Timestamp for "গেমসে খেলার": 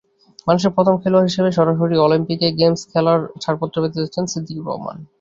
2.59-3.19